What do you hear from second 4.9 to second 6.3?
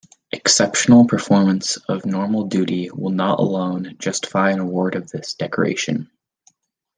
of this decoration.